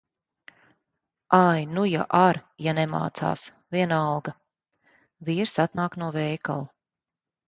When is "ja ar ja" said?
1.89-2.73